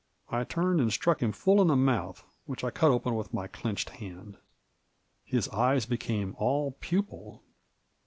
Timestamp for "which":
2.45-2.63